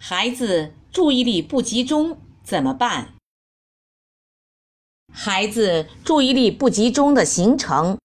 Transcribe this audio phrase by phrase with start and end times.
[0.00, 3.14] 孩子注意力不集中怎么办？
[5.12, 7.98] 孩子注意力不集中的形成，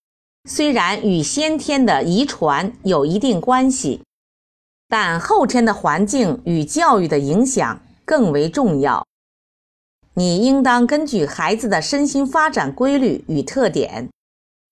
[0.50, 4.02] 虽然与先天的遗传有一定关系，
[4.88, 9.06] 但后天的环境与教育的影响更为重要。
[10.16, 14.10] 你应当根据孩子的身心发展规律与特点，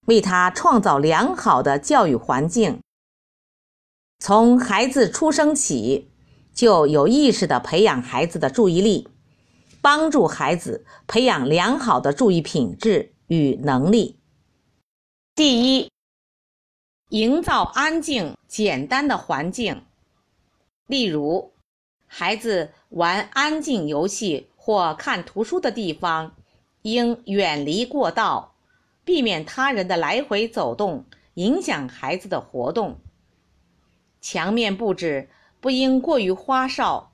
[0.07, 2.79] 为他创造良好的教育环境。
[4.19, 6.10] 从孩子出生起，
[6.53, 9.07] 就有意识地培养孩子的注意力，
[9.81, 14.19] 帮助孩子培养良好的注意品质与能力。
[15.35, 15.89] 第一，
[17.09, 19.83] 营造安静、简单的环境，
[20.87, 21.53] 例如，
[22.07, 24.47] 孩子玩安静游戏。
[24.63, 26.35] 或看图书的地方，
[26.83, 28.53] 应远离过道，
[29.03, 32.99] 避免他人的来回走动影响孩子的活动。
[34.21, 35.29] 墙面布置
[35.61, 37.13] 不应过于花哨，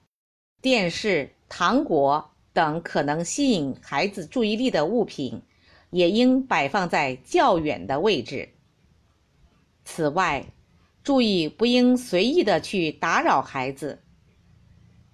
[0.61, 5.41] 电视、糖果等可能吸引孩子注意力的物品，
[5.89, 8.49] 也应摆放在较远的位置。
[9.83, 10.45] 此外，
[11.03, 14.01] 注意不应随意的去打扰孩子。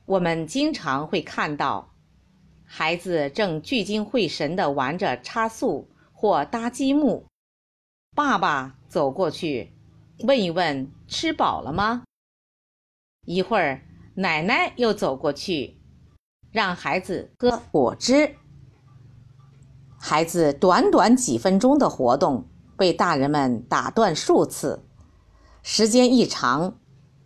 [0.06, 1.90] 我们经常会看到。
[2.66, 7.25] 孩子正聚精会神地玩着插树或搭积木，
[8.16, 9.72] 爸爸走过去
[10.20, 12.03] 问一问：“吃饱了吗？”
[13.25, 13.81] 一会儿，
[14.16, 15.79] 奶奶又走过去，
[16.52, 18.35] 让孩子喝果汁。
[19.97, 24.85] 孩子短短几分钟的活动被大人们打断数次，
[25.61, 26.77] 时间一长，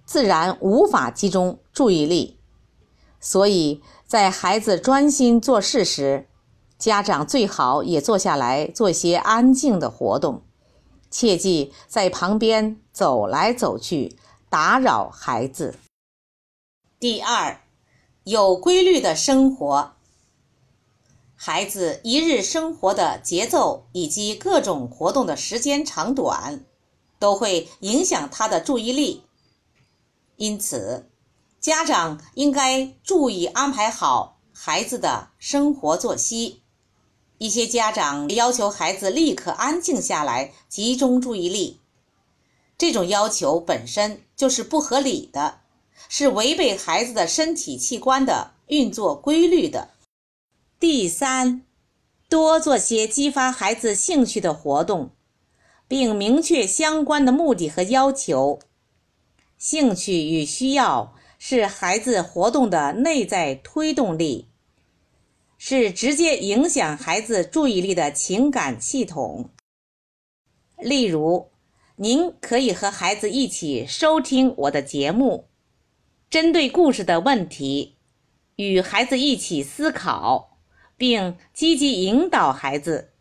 [0.06, 2.40] 自然无法集中注意力，
[3.20, 3.82] 所以。
[4.08, 6.30] 在孩子专心做事时，
[6.78, 10.44] 家长最好也坐下来做些安静的活动，
[11.12, 14.16] 切忌在旁边走来走去
[14.50, 15.76] 打扰孩子。
[17.00, 17.62] 第二，
[18.24, 19.94] 有规律的生活。
[21.36, 26.66] 孩子一日生活的节奏以及各种活动的时间长短，
[27.20, 29.24] 都会影响他的注意力，
[30.38, 31.08] 因此。
[31.60, 36.64] 家长应该注意安排好孩子的生活作息。
[37.38, 41.80] 一些家长要求孩子立刻安静下来，集中注意力，
[42.76, 45.60] 这种要求本身就是不合理的，
[46.10, 49.90] 是违背孩子的身体器官的运作规律的。
[50.80, 51.64] 第三，
[52.30, 55.12] 多做些激发孩子兴趣的活动，
[55.88, 58.60] 并明确相关的目的和要求。
[59.58, 61.14] 兴趣与需要。
[61.40, 64.48] 是孩子活动的内在推动力，
[65.60, 69.52] 是直接影响孩子注意力的情感系统。
[70.80, 71.52] 例如，
[71.98, 75.48] 您可以和孩子一起收听我的节目，
[76.30, 77.96] 针对故事的问题，
[78.58, 80.58] 与孩子一起思考，
[80.98, 83.14] 并积极引导孩子。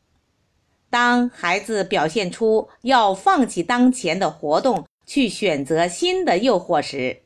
[0.90, 7.22] 当孩子表现出要放弃当前的活动，去选择新的诱惑时，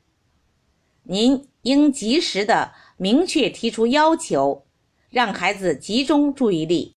[1.05, 4.67] 您应及时的明确提出要求，
[5.09, 6.95] 让孩子集中注意力。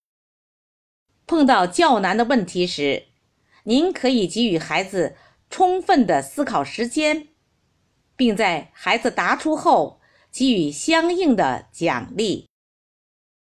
[1.25, 3.05] 碰到较难的问题时，
[3.63, 5.15] 您可以给予孩子
[5.49, 7.29] 充分的思考时间，
[8.15, 9.99] 并在孩子答出后
[10.31, 12.49] 给予相应的奖励。